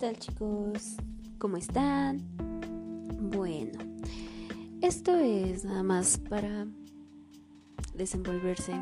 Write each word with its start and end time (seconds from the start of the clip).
tal 0.00 0.16
chicos? 0.16 0.96
¿Cómo 1.36 1.58
están? 1.58 2.22
Bueno, 3.20 3.78
esto 4.80 5.14
es 5.14 5.66
nada 5.66 5.82
más 5.82 6.16
para 6.16 6.66
desenvolverse. 7.94 8.72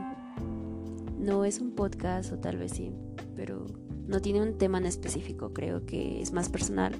No 1.18 1.44
es 1.44 1.60
un 1.60 1.72
podcast 1.72 2.32
o 2.32 2.38
tal 2.38 2.58
vez 2.58 2.70
sí, 2.70 2.92
pero 3.34 3.66
no 4.06 4.20
tiene 4.20 4.40
un 4.42 4.58
tema 4.58 4.78
en 4.78 4.86
específico, 4.86 5.52
creo 5.52 5.84
que 5.84 6.22
es 6.22 6.32
más 6.32 6.48
personal. 6.48 6.94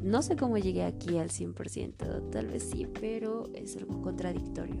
no 0.00 0.22
sé 0.22 0.36
cómo 0.36 0.58
llegué 0.58 0.84
aquí 0.84 1.18
al 1.18 1.28
100%, 1.28 2.30
tal 2.30 2.46
vez 2.46 2.70
sí, 2.70 2.86
pero 3.00 3.50
es 3.52 3.76
algo 3.76 4.00
contradictorio. 4.00 4.80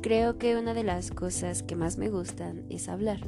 Creo 0.00 0.38
que 0.38 0.56
una 0.56 0.72
de 0.72 0.84
las 0.84 1.10
cosas 1.10 1.62
que 1.62 1.76
más 1.76 1.98
me 1.98 2.08
gustan 2.08 2.64
es 2.70 2.88
hablar 2.88 3.20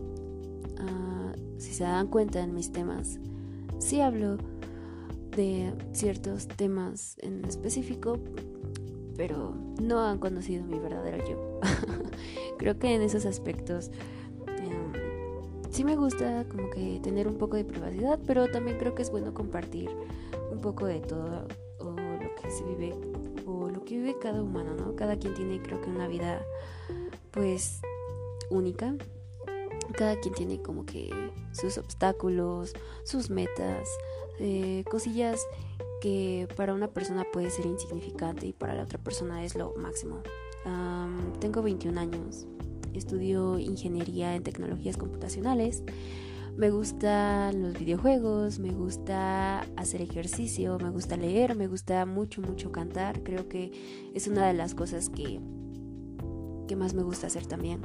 si 1.60 1.74
se 1.74 1.84
dan 1.84 2.08
cuenta 2.08 2.40
en 2.40 2.54
mis 2.54 2.72
temas, 2.72 3.18
sí 3.78 4.00
hablo 4.00 4.38
de 5.36 5.72
ciertos 5.92 6.48
temas 6.48 7.16
en 7.20 7.44
específico, 7.44 8.18
pero 9.16 9.54
no 9.80 10.00
han 10.00 10.18
conocido 10.18 10.64
mi 10.64 10.78
verdadero 10.78 11.18
yo. 11.28 11.60
Creo 12.58 12.78
que 12.78 12.94
en 12.94 13.02
esos 13.02 13.26
aspectos 13.26 13.90
em, 14.46 14.92
sí 15.70 15.84
me 15.84 15.96
gusta 15.96 16.46
como 16.48 16.70
que 16.70 16.98
tener 17.02 17.28
un 17.28 17.36
poco 17.36 17.56
de 17.56 17.64
privacidad, 17.64 18.18
pero 18.26 18.50
también 18.50 18.78
creo 18.78 18.94
que 18.94 19.02
es 19.02 19.10
bueno 19.10 19.34
compartir 19.34 19.90
un 20.50 20.60
poco 20.60 20.86
de 20.86 21.00
todo 21.00 21.46
o 21.78 21.90
lo 21.90 22.34
que 22.40 22.50
se 22.50 22.64
vive 22.64 22.94
o 23.46 23.68
lo 23.68 23.84
que 23.84 23.96
vive 23.96 24.16
cada 24.18 24.42
humano, 24.42 24.74
¿no? 24.74 24.96
Cada 24.96 25.16
quien 25.16 25.34
tiene 25.34 25.60
creo 25.62 25.80
que 25.80 25.90
una 25.90 26.08
vida 26.08 26.42
pues 27.32 27.80
única 28.50 28.96
cada 29.92 30.18
quien 30.20 30.34
tiene 30.34 30.62
como 30.62 30.86
que 30.86 31.10
sus 31.52 31.78
obstáculos, 31.78 32.72
sus 33.04 33.30
metas, 33.30 33.88
eh, 34.38 34.84
cosillas 34.90 35.46
que 36.00 36.48
para 36.56 36.74
una 36.74 36.88
persona 36.88 37.24
puede 37.30 37.50
ser 37.50 37.66
insignificante 37.66 38.46
y 38.46 38.52
para 38.52 38.74
la 38.74 38.84
otra 38.84 38.98
persona 38.98 39.44
es 39.44 39.54
lo 39.54 39.74
máximo. 39.76 40.22
tengo 41.40 41.62
21 41.62 41.98
años, 41.98 42.46
estudio 42.94 43.58
ingeniería 43.58 44.34
en 44.34 44.42
tecnologías 44.42 44.96
computacionales. 44.96 45.82
Me 46.56 46.70
gustan 46.70 47.62
los 47.62 47.78
videojuegos, 47.78 48.58
me 48.58 48.72
gusta 48.72 49.60
hacer 49.76 50.02
ejercicio, 50.02 50.78
me 50.78 50.90
gusta 50.90 51.16
leer, 51.16 51.54
me 51.54 51.68
gusta 51.68 52.04
mucho, 52.04 52.42
mucho 52.42 52.72
cantar. 52.72 53.22
Creo 53.22 53.48
que 53.48 53.70
es 54.14 54.26
una 54.26 54.46
de 54.46 54.54
las 54.54 54.74
cosas 54.74 55.08
que, 55.08 55.40
que 56.66 56.76
más 56.76 56.92
me 56.92 57.02
gusta 57.02 57.28
hacer 57.28 57.46
también. 57.46 57.80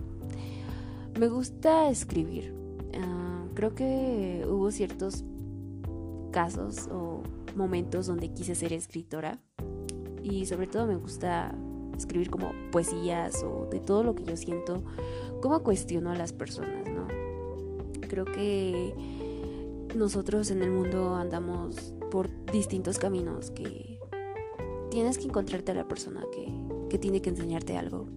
Me 1.19 1.29
gusta 1.29 1.89
escribir. 1.89 2.53
Ah, 2.99 3.45
creo 3.53 3.73
que 3.73 4.45
hubo 4.49 4.69
ciertos 4.69 5.23
casos 6.31 6.89
o 6.91 7.23
momentos 7.55 8.07
donde 8.07 8.33
quise 8.33 8.53
ser 8.53 8.73
escritora 8.73 9.39
y 10.21 10.45
sobre 10.45 10.67
todo 10.67 10.87
me 10.87 10.97
gusta 10.97 11.55
escribir 11.97 12.29
como 12.29 12.51
poesías 12.69 13.43
o 13.43 13.69
de 13.71 13.79
todo 13.79 14.03
lo 14.03 14.13
que 14.13 14.25
yo 14.25 14.35
siento, 14.35 14.83
cómo 15.41 15.63
cuestiono 15.63 16.11
a 16.11 16.15
las 16.15 16.33
personas, 16.33 16.89
¿no? 16.89 17.07
Creo 18.09 18.25
que 18.25 18.93
nosotros 19.95 20.51
en 20.51 20.61
el 20.61 20.71
mundo 20.71 21.15
andamos 21.15 21.93
por 22.11 22.29
distintos 22.51 22.99
caminos 22.99 23.51
que 23.51 23.99
tienes 24.91 25.17
que 25.17 25.25
encontrarte 25.25 25.71
a 25.71 25.75
la 25.75 25.87
persona 25.87 26.25
que, 26.33 26.53
que 26.89 26.97
tiene 26.97 27.21
que 27.21 27.29
enseñarte 27.29 27.77
algo. 27.77 28.07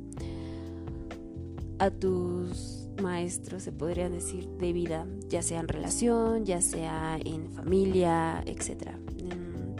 A 1.78 1.90
tus 1.90 2.87
maestros, 3.00 3.62
se 3.62 3.72
podría 3.72 4.08
decir, 4.08 4.48
de 4.48 4.72
vida, 4.72 5.06
ya 5.28 5.42
sea 5.42 5.60
en 5.60 5.68
relación, 5.68 6.44
ya 6.44 6.60
sea 6.60 7.18
en 7.24 7.50
familia, 7.50 8.42
etc. 8.46 8.96
Mm, 9.22 9.76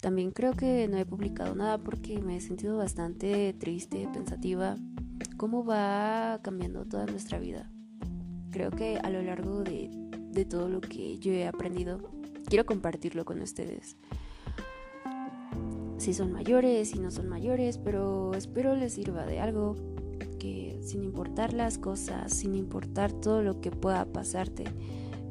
también 0.00 0.30
creo 0.30 0.52
que 0.52 0.88
no 0.88 0.96
he 0.96 1.04
publicado 1.04 1.54
nada 1.54 1.78
porque 1.78 2.20
me 2.20 2.36
he 2.36 2.40
sentido 2.40 2.76
bastante 2.76 3.52
triste, 3.54 4.08
pensativa, 4.12 4.76
cómo 5.36 5.64
va 5.64 6.40
cambiando 6.42 6.84
toda 6.84 7.06
nuestra 7.06 7.38
vida. 7.38 7.70
Creo 8.50 8.70
que 8.70 8.98
a 8.98 9.10
lo 9.10 9.22
largo 9.22 9.62
de, 9.62 9.90
de 10.30 10.44
todo 10.44 10.68
lo 10.68 10.80
que 10.80 11.18
yo 11.18 11.32
he 11.32 11.46
aprendido, 11.46 12.10
quiero 12.46 12.64
compartirlo 12.66 13.24
con 13.24 13.40
ustedes. 13.40 13.96
Si 15.98 16.14
son 16.14 16.32
mayores, 16.32 16.90
si 16.90 17.00
no 17.00 17.10
son 17.10 17.28
mayores, 17.28 17.78
pero 17.78 18.32
espero 18.34 18.76
les 18.76 18.92
sirva 18.92 19.26
de 19.26 19.40
algo 19.40 19.74
sin 20.88 21.04
importar 21.04 21.52
las 21.52 21.76
cosas, 21.76 22.32
sin 22.32 22.54
importar 22.54 23.12
todo 23.12 23.42
lo 23.42 23.60
que 23.60 23.70
pueda 23.70 24.06
pasarte, 24.06 24.64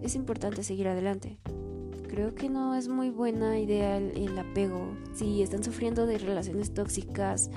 es 0.03 0.13
importante 0.13 0.63
seguir 0.63 0.87
adelante. 0.87 1.39
Creo 2.07 2.35
que 2.35 2.47
no 2.47 2.75
es 2.75 2.87
muy 2.87 3.09
buena 3.09 3.59
idea 3.59 3.97
el, 3.97 4.37
apego. 4.37 4.95
Si 5.15 5.41
están 5.41 5.63
sufriendo 5.63 6.05
de 6.05 6.19
relaciones 6.19 6.75
tóxicas, 6.75 7.49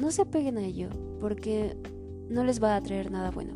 no 0.00 0.10
se 0.10 0.22
apeguen 0.22 0.56
a 0.56 0.64
ello, 0.64 0.88
porque 1.20 1.76
no 2.30 2.42
les 2.42 2.62
va 2.62 2.74
a 2.74 2.82
traer 2.82 3.10
nada 3.10 3.30
bueno. 3.30 3.52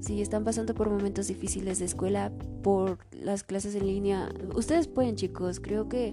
Si 0.00 0.20
están 0.20 0.44
pasando 0.44 0.74
por 0.74 0.90
momentos 0.90 1.28
difíciles 1.28 1.78
de 1.78 1.86
escuela, 1.86 2.30
por 2.62 2.98
las 3.12 3.42
clases 3.42 3.74
en 3.74 3.86
línea, 3.86 4.28
ustedes 4.54 4.86
pueden 4.86 5.16
chicos, 5.16 5.60
creo 5.60 5.88
que 5.88 6.12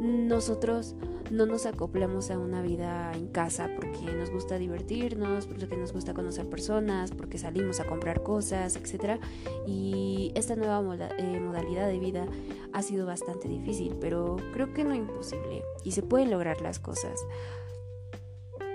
nosotros 0.00 0.96
no 1.30 1.46
nos 1.46 1.66
acoplamos 1.66 2.30
a 2.30 2.38
una 2.38 2.62
vida 2.62 3.12
en 3.14 3.28
casa 3.28 3.70
porque 3.76 4.12
nos 4.12 4.30
gusta 4.30 4.58
divertirnos, 4.58 5.46
porque 5.46 5.76
nos 5.76 5.92
gusta 5.92 6.14
conocer 6.14 6.48
personas, 6.48 7.10
porque 7.12 7.38
salimos 7.38 7.80
a 7.80 7.86
comprar 7.86 8.22
cosas, 8.22 8.76
etc. 8.76 9.20
Y 9.66 10.32
esta 10.34 10.56
nueva 10.56 10.80
eh, 11.18 11.40
modalidad 11.40 11.86
de 11.86 11.98
vida 11.98 12.26
ha 12.72 12.82
sido 12.82 13.06
bastante 13.06 13.48
difícil, 13.48 13.96
pero 14.00 14.36
creo 14.52 14.72
que 14.72 14.84
no 14.84 14.94
imposible 14.94 15.62
y 15.84 15.92
se 15.92 16.02
pueden 16.02 16.30
lograr 16.30 16.60
las 16.60 16.78
cosas. 16.78 17.20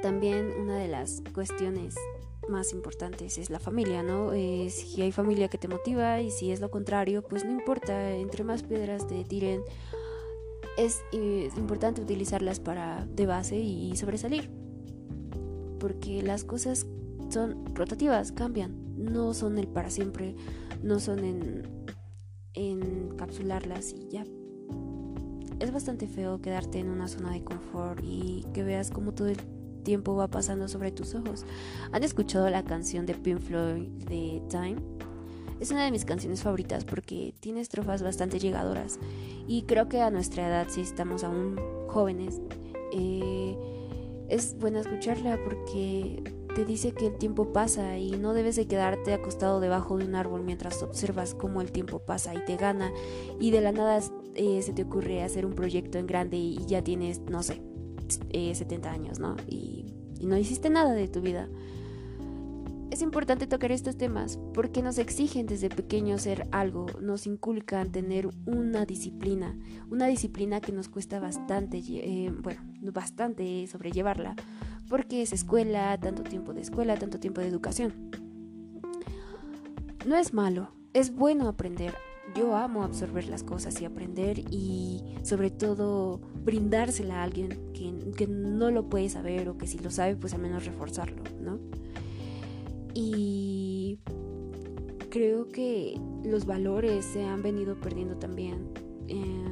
También 0.02 0.52
una 0.60 0.78
de 0.78 0.88
las 0.88 1.24
cuestiones 1.34 1.96
más 2.50 2.74
importantes 2.74 3.38
es 3.38 3.50
la 3.50 3.60
familia, 3.60 4.04
¿no? 4.04 4.34
Eh, 4.34 4.70
si 4.70 5.02
hay 5.02 5.12
familia 5.12 5.48
que 5.48 5.58
te 5.58 5.68
motiva 5.68 6.22
y 6.22 6.30
si 6.30 6.52
es 6.52 6.60
lo 6.60 6.70
contrario, 6.70 7.24
pues 7.24 7.46
no 7.46 7.52
importa, 7.52 8.12
entre 8.12 8.44
más 8.44 8.64
piedras 8.64 9.08
te 9.08 9.24
tiren, 9.24 9.64
es 10.78 11.04
importante 11.58 12.02
utilizarlas 12.02 12.60
para 12.60 13.06
de 13.06 13.26
base 13.26 13.58
y 13.58 13.96
sobresalir. 13.96 14.50
Porque 15.80 16.22
las 16.22 16.44
cosas 16.44 16.86
son 17.30 17.66
rotativas, 17.76 18.32
cambian, 18.32 18.76
no 18.98 19.34
son 19.34 19.58
el 19.58 19.68
para 19.68 19.90
siempre, 19.90 20.36
no 20.82 21.00
son 21.00 21.20
en 21.20 21.64
encapsularlas 22.54 23.92
y 23.94 24.08
ya. 24.10 24.24
Es 25.60 25.72
bastante 25.72 26.08
feo 26.08 26.42
quedarte 26.42 26.80
en 26.80 26.90
una 26.90 27.08
zona 27.08 27.32
de 27.32 27.44
confort 27.44 28.00
y 28.04 28.46
que 28.54 28.64
veas 28.64 28.92
cómo 28.92 29.14
todo 29.14 29.30
el 29.30 29.38
tiempo 29.84 30.16
va 30.16 30.28
pasando 30.28 30.68
sobre 30.68 30.92
tus 30.92 31.16
ojos. 31.16 31.46
¿Han 31.92 32.04
escuchado 32.04 32.50
la 32.50 32.64
canción 32.64 33.06
de 33.06 33.16
Pink 33.16 33.40
Floyd 33.40 33.88
de 34.08 34.42
Time? 34.50 34.78
Es 35.60 35.72
una 35.72 35.86
de 35.86 35.92
mis 35.92 36.06
canciones 36.06 36.42
favoritas 36.42 36.86
porque 36.86 37.34
tiene 37.40 37.62
estrofas 37.62 38.04
bastante 38.04 38.40
llegadoras 38.40 39.00
y 39.48 39.64
creo 39.64 39.90
que 39.90 40.02
a 40.02 40.10
nuestra 40.10 40.48
edad, 40.48 40.68
si 40.70 40.82
estamos 40.82 41.24
aún 41.24 41.60
jóvenes, 41.88 42.42
eh, 42.92 43.58
es 44.30 44.58
buena 44.58 44.80
escucharla 44.80 45.40
porque 45.44 46.24
te 46.56 46.66
dice 46.66 46.92
que 46.92 47.08
el 47.08 47.18
tiempo 47.18 47.52
pasa 47.52 47.98
y 47.98 48.12
no 48.12 48.34
debes 48.34 48.56
de 48.56 48.68
quedarte 48.68 49.14
acostado 49.14 49.60
debajo 49.60 49.98
de 49.98 50.06
un 50.06 50.16
árbol 50.16 50.44
mientras 50.44 50.84
observas 50.84 51.34
cómo 51.34 51.62
el 51.62 51.72
tiempo 51.72 52.00
pasa 52.00 52.36
y 52.36 52.46
te 52.46 52.58
gana 52.58 52.92
y 53.40 53.52
de 53.52 53.62
la 53.62 53.72
nada 53.72 54.00
eh, 54.36 54.62
se 54.62 54.74
te 54.74 54.84
ocurre 54.84 55.24
hacer 55.24 55.46
un 55.46 55.54
proyecto 55.54 55.98
en 55.98 56.08
grande 56.08 56.38
y 56.38 56.66
ya 56.66 56.84
tienes, 56.84 57.22
no 57.22 57.44
sé, 57.44 57.62
70 58.32 58.88
eh, 58.88 58.92
años, 58.92 59.20
¿no? 59.20 59.36
y 59.48 59.94
no 60.26 60.38
hiciste 60.38 60.70
nada 60.70 60.94
de 60.94 61.08
tu 61.08 61.22
vida. 61.22 61.50
Es 62.94 63.02
importante 63.02 63.48
tocar 63.48 63.72
estos 63.72 63.98
temas 63.98 64.38
porque 64.54 64.84
nos 64.84 65.00
exigen 65.00 65.48
desde 65.48 65.68
pequeños 65.68 66.22
ser 66.22 66.48
algo, 66.52 66.86
nos 67.02 67.26
inculcan 67.26 67.92
tener 67.92 68.30
una 68.46 68.86
disciplina, 68.86 69.58
una 69.90 70.06
disciplina 70.06 70.62
que 70.62 70.74
nos 70.74 70.90
cuesta 70.90 71.20
bastante, 71.20 71.80
eh, 71.80 72.32
bueno, 72.44 72.62
bastante 72.94 73.66
sobrellevarla, 73.66 74.36
porque 74.88 75.24
es 75.24 75.34
escuela, 75.34 76.00
tanto 76.00 76.22
tiempo 76.22 76.54
de 76.54 76.62
escuela, 76.62 76.96
tanto 76.96 77.20
tiempo 77.20 77.42
de 77.42 77.48
educación. 77.48 78.12
No 80.06 80.16
es 80.16 80.32
malo, 80.32 80.70
es 80.94 81.16
bueno 81.16 81.48
aprender. 81.48 81.96
Yo 82.36 82.56
amo 82.56 82.84
absorber 82.84 83.28
las 83.28 83.42
cosas 83.42 83.82
y 83.82 83.86
aprender 83.86 84.38
y 84.52 85.02
sobre 85.24 85.50
todo 85.50 86.22
brindársela 86.44 87.22
a 87.22 87.24
alguien 87.24 87.74
que, 87.74 87.92
que 88.16 88.28
no 88.28 88.70
lo 88.70 88.88
puede 88.88 89.10
saber 89.10 89.50
o 89.50 89.58
que 89.58 89.66
si 89.66 89.80
lo 89.80 89.90
sabe 89.90 90.16
pues 90.16 90.36
al 90.36 90.42
menos 90.42 90.66
reforzarlo, 90.66 91.24
¿no? 91.42 91.53
Y 92.94 94.00
creo 95.10 95.48
que 95.48 96.00
los 96.24 96.46
valores 96.46 97.06
se 97.06 97.24
han 97.24 97.42
venido 97.42 97.76
perdiendo 97.76 98.18
también. 98.18 98.70
Eh, 99.08 99.46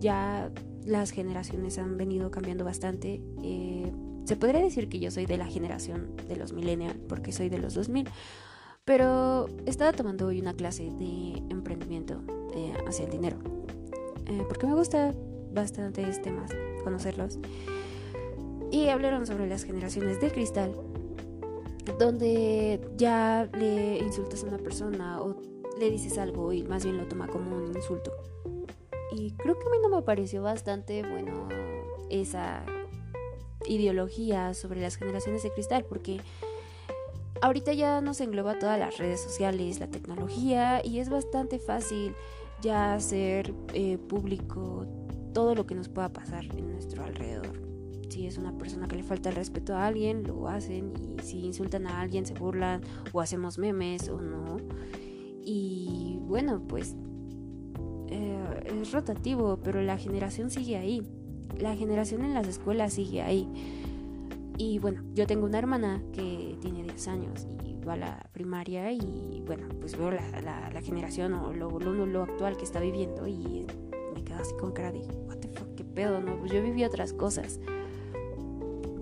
ya 0.00 0.50
las 0.84 1.10
generaciones 1.10 1.78
han 1.78 1.96
venido 1.96 2.30
cambiando 2.30 2.64
bastante. 2.64 3.22
Eh, 3.42 3.92
se 4.24 4.36
podría 4.36 4.60
decir 4.60 4.88
que 4.88 4.98
yo 4.98 5.10
soy 5.10 5.26
de 5.26 5.36
la 5.36 5.46
generación 5.46 6.16
de 6.28 6.36
los 6.36 6.52
millennials 6.52 6.96
porque 7.08 7.32
soy 7.32 7.48
de 7.48 7.58
los 7.58 7.74
2000. 7.74 8.08
Pero 8.84 9.48
estaba 9.66 9.92
tomando 9.92 10.26
hoy 10.26 10.40
una 10.40 10.54
clase 10.54 10.90
de 10.90 11.42
emprendimiento 11.50 12.22
eh, 12.54 12.72
hacia 12.86 13.04
el 13.04 13.10
dinero. 13.10 13.38
Porque 14.48 14.66
me 14.66 14.74
gusta 14.74 15.14
bastante 15.52 16.02
este 16.08 16.30
temas, 16.30 16.50
conocerlos. 16.82 17.38
Y 18.70 18.88
hablaron 18.88 19.26
sobre 19.26 19.48
las 19.48 19.64
generaciones 19.64 20.20
de 20.20 20.30
cristal, 20.30 20.72
donde 21.98 22.80
ya 22.96 23.48
le 23.52 23.98
insultas 23.98 24.44
a 24.44 24.46
una 24.46 24.58
persona 24.58 25.22
o 25.22 25.36
le 25.78 25.90
dices 25.90 26.18
algo 26.18 26.52
y 26.52 26.62
más 26.62 26.84
bien 26.84 26.96
lo 26.98 27.06
toma 27.06 27.28
como 27.28 27.56
un 27.56 27.74
insulto. 27.74 28.12
Y 29.12 29.32
creo 29.32 29.58
que 29.58 29.66
a 29.66 29.70
mí 29.70 29.76
no 29.82 29.88
me 29.88 30.02
pareció 30.02 30.42
bastante 30.42 31.02
bueno 31.02 31.48
esa 32.10 32.64
ideología 33.66 34.54
sobre 34.54 34.80
las 34.80 34.96
generaciones 34.96 35.42
de 35.42 35.50
cristal, 35.50 35.84
porque 35.84 36.20
ahorita 37.40 37.72
ya 37.72 38.00
nos 38.00 38.20
engloba 38.20 38.58
todas 38.58 38.78
las 38.78 38.98
redes 38.98 39.20
sociales, 39.20 39.80
la 39.80 39.88
tecnología, 39.88 40.84
y 40.84 40.98
es 40.98 41.08
bastante 41.08 41.58
fácil 41.58 42.14
ya 42.62 42.94
hacer 42.94 43.52
eh, 43.74 43.98
público 43.98 44.86
todo 45.32 45.54
lo 45.54 45.66
que 45.66 45.74
nos 45.74 45.88
pueda 45.88 46.08
pasar 46.08 46.44
en 46.44 46.72
nuestro 46.72 47.04
alrededor. 47.04 47.75
Si 48.08 48.26
es 48.26 48.38
una 48.38 48.56
persona 48.56 48.88
que 48.88 48.96
le 48.96 49.02
falta 49.02 49.30
el 49.30 49.36
respeto 49.36 49.74
a 49.74 49.86
alguien, 49.86 50.22
lo 50.22 50.48
hacen, 50.48 50.92
y 50.96 51.22
si 51.22 51.44
insultan 51.44 51.86
a 51.86 52.00
alguien, 52.00 52.24
se 52.24 52.34
burlan, 52.34 52.82
o 53.12 53.20
hacemos 53.20 53.58
memes 53.58 54.08
o 54.08 54.20
no. 54.20 54.58
Y 55.44 56.18
bueno, 56.22 56.62
pues 56.66 56.96
eh, 58.08 58.80
es 58.80 58.92
rotativo, 58.92 59.58
pero 59.62 59.82
la 59.82 59.98
generación 59.98 60.50
sigue 60.50 60.76
ahí. 60.76 61.02
La 61.58 61.74
generación 61.76 62.24
en 62.24 62.34
las 62.34 62.46
escuelas 62.48 62.94
sigue 62.94 63.22
ahí. 63.22 63.48
Y 64.58 64.78
bueno, 64.78 65.02
yo 65.14 65.26
tengo 65.26 65.46
una 65.46 65.58
hermana 65.58 66.02
que 66.12 66.56
tiene 66.60 66.82
10 66.82 67.08
años 67.08 67.46
y 67.64 67.74
va 67.84 67.92
a 67.92 67.96
la 67.96 68.30
primaria 68.32 68.90
y 68.90 69.42
bueno, 69.46 69.68
pues 69.80 69.96
veo 69.98 70.10
la, 70.10 70.40
la, 70.72 70.80
generación 70.80 71.34
o 71.34 71.52
lo, 71.52 71.78
lo, 71.78 72.06
lo, 72.06 72.22
actual 72.22 72.56
que 72.56 72.64
está 72.64 72.80
viviendo 72.80 73.26
y 73.26 73.66
me 74.14 74.24
quedo 74.24 74.38
así 74.38 74.54
con 74.58 74.72
cara 74.72 74.92
de, 74.92 75.00
what 75.26 75.36
the 75.38 75.48
fuck, 75.48 75.74
qué 75.74 75.84
pedo, 75.84 76.20
¿no? 76.20 76.38
Pues 76.38 76.52
yo 76.52 76.62
viví 76.62 76.84
otras 76.84 77.12
cosas. 77.12 77.60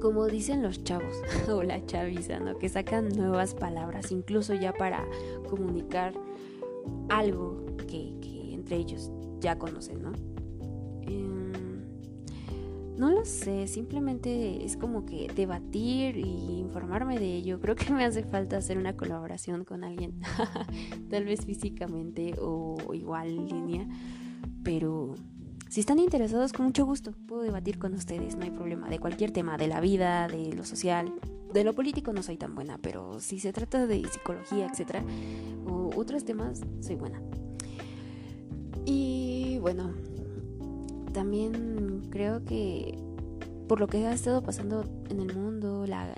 Como 0.04 0.26
dicen 0.26 0.62
los 0.62 0.84
chavos 0.84 1.14
o 1.48 1.62
la 1.62 1.82
chaviza, 1.86 2.38
¿no? 2.38 2.58
Que 2.58 2.68
sacan 2.68 3.08
nuevas 3.08 3.54
palabras, 3.54 4.12
incluso 4.12 4.52
ya 4.52 4.74
para 4.74 5.02
comunicar 5.48 6.12
algo 7.08 7.64
que, 7.88 8.12
entre 8.52 8.76
ellos 8.76 9.10
ya 9.40 9.58
conocen, 9.58 10.02
¿no? 10.02 10.12
No 12.98 13.10
lo 13.10 13.24
sé, 13.24 13.66
simplemente 13.66 14.62
es 14.62 14.76
como 14.76 15.06
que 15.06 15.32
debatir 15.34 16.18
y 16.18 16.58
informarme 16.58 17.18
de 17.18 17.36
ello. 17.36 17.58
Creo 17.58 17.74
que 17.74 17.90
me 17.90 18.04
hace 18.04 18.24
falta 18.24 18.58
hacer 18.58 18.76
una 18.76 18.98
colaboración 18.98 19.64
con 19.64 19.84
alguien, 19.84 20.20
tal 21.08 21.24
vez 21.24 21.46
físicamente 21.46 22.34
o 22.38 22.76
igual 22.92 23.46
línea, 23.46 23.88
pero 24.62 25.14
si 25.74 25.80
están 25.80 25.98
interesados, 25.98 26.52
con 26.52 26.66
mucho 26.66 26.86
gusto 26.86 27.10
puedo 27.26 27.42
debatir 27.42 27.80
con 27.80 27.94
ustedes, 27.94 28.36
no 28.36 28.44
hay 28.44 28.52
problema, 28.52 28.88
de 28.88 29.00
cualquier 29.00 29.32
tema, 29.32 29.56
de 29.56 29.66
la 29.66 29.80
vida, 29.80 30.28
de 30.28 30.52
lo 30.52 30.64
social. 30.64 31.12
De 31.52 31.64
lo 31.64 31.72
político 31.72 32.12
no 32.12 32.22
soy 32.22 32.36
tan 32.36 32.54
buena, 32.54 32.78
pero 32.78 33.18
si 33.18 33.40
se 33.40 33.52
trata 33.52 33.84
de 33.88 34.06
psicología, 34.08 34.66
etcétera, 34.66 35.02
o 35.66 35.90
otros 35.96 36.24
temas, 36.24 36.60
soy 36.78 36.94
buena. 36.94 37.20
Y 38.84 39.58
bueno, 39.62 39.90
también 41.12 42.02
creo 42.08 42.44
que 42.44 42.96
por 43.66 43.80
lo 43.80 43.88
que 43.88 44.06
ha 44.06 44.12
estado 44.12 44.44
pasando 44.44 44.84
en 45.10 45.18
el 45.18 45.34
mundo, 45.34 45.88
la, 45.88 46.14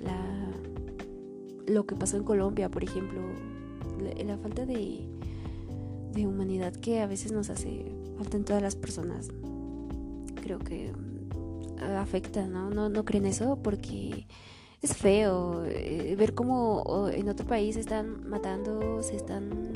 lo 1.65 1.87
que 1.87 1.95
pasó 1.95 2.17
en 2.17 2.23
Colombia, 2.23 2.69
por 2.69 2.83
ejemplo, 2.83 3.21
la, 4.23 4.37
falta 4.37 4.67
de, 4.67 5.09
de, 6.13 6.27
humanidad 6.27 6.73
que 6.75 7.01
a 7.01 7.07
veces 7.07 7.31
nos 7.31 7.49
hace 7.49 7.91
falta 8.19 8.37
en 8.37 8.45
todas 8.45 8.61
las 8.61 8.75
personas, 8.75 9.29
creo 10.47 10.59
que 10.59 10.93
mm, 10.93 11.83
afecta, 11.97 12.47
¿no? 12.47 12.69
¿no? 12.69 12.87
¿No 12.87 13.03
creen 13.03 13.25
eso? 13.25 13.59
Porque 13.61 14.25
es 14.81 14.95
feo 14.95 15.65
eh, 15.65 16.15
ver 16.17 16.33
cómo 16.33 17.09
en 17.11 17.27
otro 17.27 17.45
país 17.45 17.75
están 17.75 18.29
matando, 18.29 19.03
se 19.03 19.17
están 19.17 19.73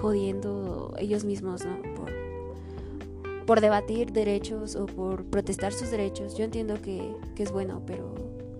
jodiendo 0.00 0.94
ellos 0.98 1.24
mismos, 1.24 1.64
¿no? 1.64 1.82
Por, 1.96 2.12
por 3.44 3.60
debatir 3.60 4.12
derechos 4.12 4.76
o 4.76 4.86
por 4.86 5.24
protestar 5.24 5.72
sus 5.72 5.90
derechos, 5.90 6.36
yo 6.36 6.44
entiendo 6.44 6.80
que, 6.80 7.16
es 7.36 7.50
bueno, 7.50 7.82
pero 7.84 8.14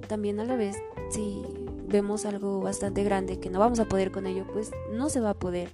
también 0.08 0.40
a 0.40 0.44
la 0.44 0.56
vez 0.56 0.76
si 1.10 1.42
vemos 1.86 2.24
algo 2.24 2.60
bastante 2.60 3.04
grande 3.04 3.38
que 3.38 3.50
no 3.50 3.60
vamos 3.60 3.78
a 3.78 3.84
poder 3.84 4.10
con 4.10 4.26
ello, 4.26 4.44
pues 4.52 4.72
no 4.92 5.08
se 5.08 5.20
va 5.20 5.30
a 5.30 5.34
poder. 5.34 5.70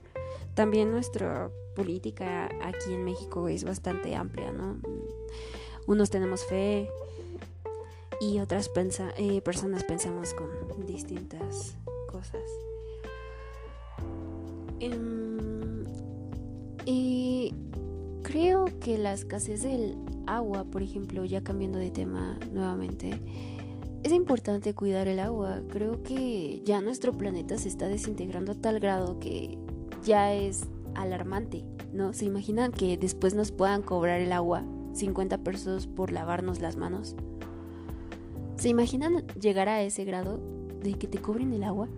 También 0.55 0.91
nuestra 0.91 1.51
política 1.75 2.49
aquí 2.63 2.93
en 2.93 3.05
México 3.05 3.49
es 3.49 3.65
bastante 3.65 4.15
amplia, 4.15 4.53
¿no? 4.53 4.77
Unos 5.87 6.11
tenemos 6.11 6.45
fe 6.45 6.89
y 8.21 8.39
otras 8.39 8.71
eh, 9.17 9.41
personas 9.43 9.85
pensamos 9.85 10.35
con 10.35 10.87
distintas 10.87 11.77
cosas. 12.09 12.43
Em, 14.81 15.85
y 16.87 17.55
Creo 18.25 18.65
que 18.81 18.97
la 18.97 19.13
escasez 19.13 19.63
del 19.63 19.97
agua, 20.27 20.65
por 20.65 20.83
ejemplo, 20.83 21.27
ya 21.27 21.45
cambiando 21.45 21.79
de 21.79 21.91
tema 21.91 22.39
nuevamente, 22.53 23.21
es 24.03 24.13
importante 24.13 24.75
cuidar 24.75 25.09
el 25.09 25.21
agua. 25.21 25.61
Creo 25.69 26.03
que 26.03 26.63
ya 26.65 26.81
nuestro 26.81 27.13
planeta 27.13 27.59
se 27.59 27.69
está 27.69 27.87
desintegrando 27.87 28.53
a 28.53 28.55
tal 28.55 28.81
grado 28.81 29.21
que 29.21 29.59
ya 30.05 30.33
es 30.33 30.67
alarmante, 30.95 31.65
¿no? 31.93 32.13
¿Se 32.13 32.25
imaginan 32.25 32.73
que 32.73 32.97
después 32.97 33.35
nos 33.35 33.53
puedan 33.53 33.83
cobrar 33.83 34.21
el 34.21 34.33
agua 34.33 34.63
50 34.93 35.39
pesos 35.39 35.87
por 35.87 36.13
lavarnos 36.13 36.61
las 36.61 36.77
manos? 36.77 37.17
¿Se 38.57 38.69
imaginan 38.69 39.27
llegar 39.41 39.69
a 39.69 39.83
ese 39.83 40.05
grado 40.05 40.41
de 40.83 40.95
que 40.95 41.09
te 41.09 41.19
cobren 41.19 41.53
el 41.53 41.65
agua? 41.65 41.89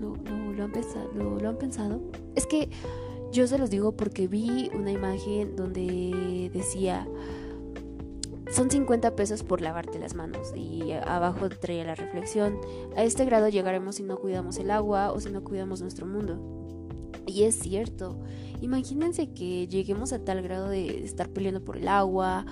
¿Lo, 0.00 0.16
lo, 0.54 0.64
han, 0.64 0.72
pensado, 0.72 1.10
han 1.48 1.58
pensado? 1.58 2.00
Es 2.34 2.46
que 2.46 2.70
yo 3.32 3.46
se 3.46 3.58
los 3.58 3.70
digo 3.70 3.92
porque 3.92 4.28
vi 4.28 4.70
una 4.74 4.90
imagen 4.90 5.56
donde 5.56 6.50
decía, 6.52 7.06
son 8.50 8.70
50 8.70 9.16
pesos 9.16 9.42
por 9.42 9.60
lavarte 9.60 9.98
las 9.98 10.14
manos 10.14 10.52
y 10.54 10.92
abajo 10.92 11.48
traía 11.48 11.84
la 11.84 11.94
reflexión, 11.94 12.58
a 12.96 13.02
este 13.02 13.24
grado 13.24 13.48
llegaremos 13.48 13.96
si 13.96 14.02
no 14.02 14.16
cuidamos 14.18 14.58
el 14.58 14.70
agua 14.70 15.12
o 15.12 15.20
si 15.20 15.30
no 15.30 15.42
cuidamos 15.42 15.82
nuestro 15.82 16.06
mundo. 16.06 16.55
Y 17.36 17.42
es 17.42 17.58
cierto, 17.58 18.18
imagínense 18.62 19.34
que 19.34 19.68
lleguemos 19.68 20.14
a 20.14 20.24
tal 20.24 20.40
grado 20.40 20.70
de 20.70 21.04
estar 21.04 21.28
peleando 21.28 21.62
por 21.62 21.76
el 21.76 21.86
agua 21.86 22.46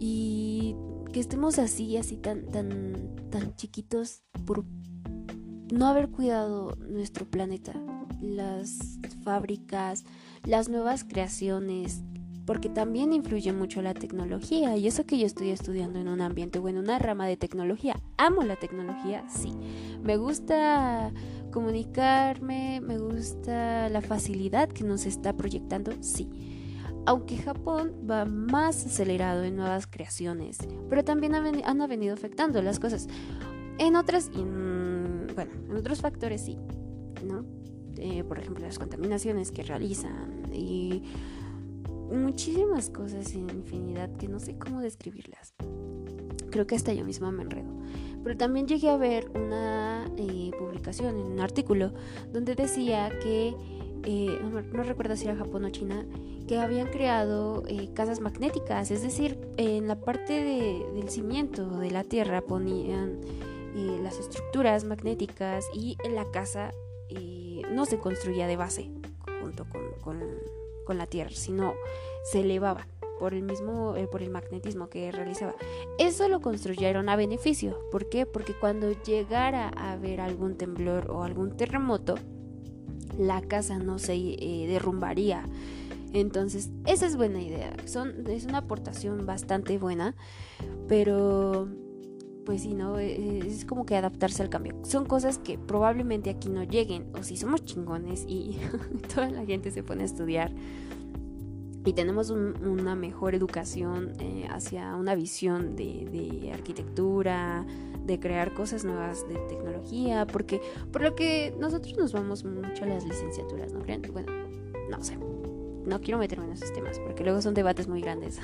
y 0.00 0.74
que 1.12 1.20
estemos 1.20 1.60
así, 1.60 1.96
así 1.96 2.16
tan, 2.16 2.44
tan, 2.46 3.14
tan 3.30 3.54
chiquitos 3.54 4.24
por 4.44 4.64
no 5.72 5.86
haber 5.86 6.08
cuidado 6.08 6.76
nuestro 6.88 7.24
planeta 7.24 7.72
las 8.20 8.98
fábricas, 9.22 10.04
las 10.44 10.68
nuevas 10.68 11.04
creaciones, 11.04 12.02
porque 12.46 12.68
también 12.68 13.12
influye 13.12 13.52
mucho 13.52 13.80
la 13.80 13.94
tecnología. 13.94 14.76
Y 14.76 14.88
eso 14.88 15.06
que 15.06 15.18
yo 15.18 15.26
estoy 15.26 15.50
estudiando 15.50 16.00
en 16.00 16.08
un 16.08 16.20
ambiente 16.20 16.58
o 16.58 16.68
en 16.68 16.78
una 16.78 16.98
rama 16.98 17.28
de 17.28 17.36
tecnología. 17.36 17.94
¿Amo 18.16 18.42
la 18.42 18.56
tecnología? 18.56 19.24
Sí. 19.28 19.52
Me 20.02 20.16
gusta 20.16 21.12
comunicarme, 21.56 22.82
me 22.82 22.98
gusta 22.98 23.88
la 23.88 24.02
facilidad 24.02 24.68
que 24.68 24.84
nos 24.84 25.06
está 25.06 25.34
proyectando, 25.34 25.90
sí. 26.02 26.28
Aunque 27.06 27.38
Japón 27.38 27.94
va 28.08 28.26
más 28.26 28.84
acelerado 28.84 29.42
en 29.42 29.56
nuevas 29.56 29.86
creaciones, 29.86 30.58
pero 30.90 31.02
también 31.02 31.34
han, 31.34 31.88
venido 31.88 32.12
afectando 32.12 32.60
las 32.60 32.78
cosas. 32.78 33.08
En 33.78 33.96
otras, 33.96 34.30
bueno, 34.34 35.50
en 35.70 35.74
otros 35.74 36.02
factores 36.02 36.42
sí, 36.42 36.58
¿no? 37.24 37.46
Eh, 37.96 38.22
por 38.22 38.38
ejemplo, 38.38 38.62
las 38.62 38.78
contaminaciones 38.78 39.50
que 39.50 39.62
realizan 39.62 40.52
y 40.52 41.04
muchísimas 42.12 42.90
cosas 42.90 43.32
en 43.32 43.48
infinidad 43.48 44.14
que 44.18 44.28
no 44.28 44.40
sé 44.40 44.58
cómo 44.58 44.82
describirlas. 44.82 45.54
Creo 46.50 46.66
que 46.66 46.74
hasta 46.74 46.92
yo 46.92 47.06
misma 47.06 47.32
me 47.32 47.44
enredo. 47.44 47.70
Pero 48.26 48.38
también 48.38 48.66
llegué 48.66 48.88
a 48.88 48.96
ver 48.96 49.30
una 49.36 50.10
eh, 50.18 50.50
publicación, 50.58 51.16
en 51.16 51.26
un 51.26 51.38
artículo, 51.38 51.92
donde 52.32 52.56
decía 52.56 53.08
que, 53.22 53.54
eh, 54.02 54.40
no, 54.42 54.82
recuerdo 54.82 55.14
si 55.14 55.26
era 55.26 55.36
Japón 55.36 55.64
o 55.64 55.70
China, 55.70 56.04
que 56.48 56.58
habían 56.58 56.88
creado 56.88 57.62
casas 57.94 58.18
magnéticas, 58.18 58.90
es 58.90 59.04
decir, 59.04 59.38
en 59.58 59.86
la 59.86 60.00
parte 60.00 60.42
del 60.42 61.08
cimiento 61.08 61.78
de 61.78 61.92
la 61.92 62.02
Tierra 62.02 62.40
ponían 62.40 63.20
las 64.02 64.18
estructuras 64.18 64.82
magnéticas 64.82 65.64
y 65.72 65.96
en 66.02 66.16
la 66.16 66.28
casa 66.32 66.72
no 67.70 67.84
se 67.84 67.98
construía 67.98 68.48
de 68.48 68.56
base 68.56 68.90
junto 69.40 69.66
con, 70.02 70.98
la 70.98 71.06
Tierra, 71.06 71.30
sino 71.30 71.74
se 72.24 72.40
elevaba 72.40 72.88
por 73.18 73.34
el 73.34 73.42
mismo 73.42 73.96
eh, 73.96 74.06
por 74.06 74.22
el 74.22 74.30
magnetismo 74.30 74.88
que 74.88 75.10
realizaba. 75.12 75.54
Eso 75.98 76.28
lo 76.28 76.40
construyeron 76.40 77.08
a 77.08 77.16
beneficio. 77.16 77.78
¿Por 77.90 78.08
qué? 78.08 78.26
Porque 78.26 78.54
cuando 78.54 78.90
llegara 79.02 79.70
a 79.76 79.92
haber 79.92 80.20
algún 80.20 80.56
temblor 80.56 81.10
o 81.10 81.22
algún 81.22 81.56
terremoto, 81.56 82.16
la 83.18 83.40
casa 83.42 83.78
no 83.78 83.98
se 83.98 84.14
eh, 84.14 84.66
derrumbaría. 84.68 85.44
Entonces, 86.12 86.70
esa 86.86 87.06
es 87.06 87.16
buena 87.16 87.42
idea. 87.42 87.74
Son, 87.84 88.26
es 88.26 88.44
una 88.44 88.58
aportación 88.58 89.26
bastante 89.26 89.76
buena, 89.78 90.14
pero 90.88 91.68
pues 92.46 92.62
sí, 92.62 92.74
¿no? 92.74 92.98
Eh, 92.98 93.40
es 93.44 93.64
como 93.64 93.84
que 93.84 93.96
adaptarse 93.96 94.42
al 94.42 94.48
cambio. 94.48 94.76
Son 94.84 95.04
cosas 95.04 95.38
que 95.38 95.58
probablemente 95.58 96.30
aquí 96.30 96.48
no 96.48 96.62
lleguen, 96.62 97.10
o 97.18 97.22
si 97.22 97.36
somos 97.36 97.64
chingones 97.64 98.24
y 98.26 98.58
toda 99.14 99.28
la 99.30 99.44
gente 99.44 99.70
se 99.72 99.82
pone 99.82 100.02
a 100.02 100.06
estudiar 100.06 100.52
y 101.86 101.92
tenemos 101.92 102.30
una 102.30 102.96
mejor 102.96 103.36
educación 103.36 104.12
eh, 104.18 104.48
hacia 104.50 104.96
una 104.96 105.14
visión 105.14 105.76
de, 105.76 106.50
arquitectura, 106.52 107.64
de 108.04 108.18
crear 108.18 108.52
cosas 108.54 108.84
nuevas 108.84 109.26
de 109.28 109.36
tecnología, 109.48 110.26
porque 110.26 110.60
por 110.90 111.02
lo 111.02 111.14
que 111.14 111.54
nosotros 111.60 111.96
nos 111.96 112.12
vamos 112.12 112.44
mucho 112.44 112.82
a 112.82 112.86
las 112.88 113.04
licenciaturas, 113.04 113.72
¿no 113.72 113.80
creen? 113.80 114.02
Bueno, 114.12 114.32
no 114.90 115.02
sé, 115.02 115.16
no 115.16 116.00
quiero 116.00 116.18
meterme 116.18 116.46
en 116.46 116.52
esos 116.52 116.72
temas, 116.72 116.98
porque 116.98 117.22
luego 117.22 117.40
son 117.40 117.54
debates 117.54 117.86
muy 117.86 118.00
grandes. 118.00 118.40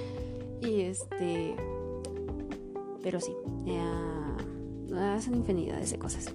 y 0.60 0.82
este, 0.82 1.56
pero 3.02 3.18
sí, 3.18 3.32
eh, 3.66 4.94
hacen 4.94 5.36
infinidades 5.36 5.90
de 5.90 5.98
cosas. 5.98 6.34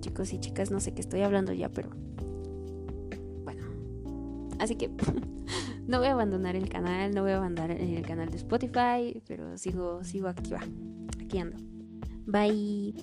Chicos 0.00 0.32
y 0.32 0.40
chicas, 0.40 0.72
no 0.72 0.80
sé 0.80 0.92
qué 0.92 1.00
estoy 1.00 1.20
hablando 1.20 1.52
ya, 1.52 1.68
pero 1.68 1.90
bueno, 3.44 3.62
así 4.58 4.74
que... 4.74 4.90
No 5.86 5.98
voy 5.98 6.08
a 6.08 6.12
abandonar 6.12 6.56
el 6.56 6.68
canal, 6.68 7.14
no 7.14 7.22
voy 7.22 7.32
a 7.32 7.36
abandonar 7.36 7.70
el 7.70 8.06
canal 8.06 8.30
de 8.30 8.36
Spotify, 8.38 9.22
pero 9.26 9.56
sigo, 9.58 10.02
sigo 10.02 10.28
activa. 10.28 10.60
Aquí 11.20 11.38
ando. 11.38 11.58
Bye. 12.26 12.94